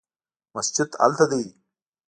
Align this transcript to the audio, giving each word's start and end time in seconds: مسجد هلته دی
مسجد 0.55 0.89
هلته 1.01 1.25
دی 1.31 1.43